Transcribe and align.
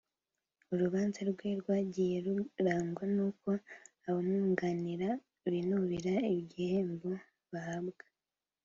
urubanza 0.73 1.19
rwe 1.31 1.49
rwagiye 1.61 2.15
rurangwa 2.25 3.03
n’uko 3.15 3.49
abamwunganira 4.07 5.09
binubira 5.51 6.13
igihembo 6.39 7.11
bahabwa 7.53 8.05